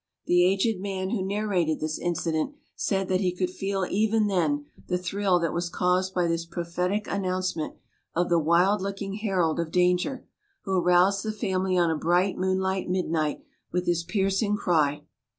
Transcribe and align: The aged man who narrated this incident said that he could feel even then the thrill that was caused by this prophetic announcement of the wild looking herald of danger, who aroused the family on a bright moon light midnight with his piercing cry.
The 0.25 0.43
aged 0.43 0.79
man 0.81 1.11
who 1.11 1.23
narrated 1.23 1.79
this 1.79 1.99
incident 1.99 2.55
said 2.75 3.07
that 3.09 3.21
he 3.21 3.31
could 3.35 3.51
feel 3.51 3.85
even 3.87 4.25
then 4.25 4.65
the 4.87 4.97
thrill 4.97 5.37
that 5.37 5.53
was 5.53 5.69
caused 5.69 6.15
by 6.15 6.25
this 6.25 6.43
prophetic 6.43 7.05
announcement 7.07 7.75
of 8.15 8.27
the 8.27 8.39
wild 8.39 8.81
looking 8.81 9.13
herald 9.17 9.59
of 9.59 9.69
danger, 9.69 10.25
who 10.63 10.73
aroused 10.73 11.23
the 11.23 11.31
family 11.31 11.77
on 11.77 11.91
a 11.91 11.95
bright 11.95 12.35
moon 12.35 12.57
light 12.57 12.89
midnight 12.89 13.43
with 13.71 13.85
his 13.85 14.03
piercing 14.03 14.57
cry. 14.57 15.03